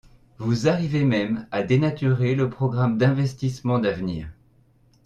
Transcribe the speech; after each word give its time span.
Vous 0.39 0.67
arrivez 0.67 1.03
même 1.03 1.45
à 1.51 1.61
dénaturer 1.61 2.33
le 2.33 2.49
programme 2.49 2.97
d’investissement 2.97 3.77
d’avenir. 3.77 4.29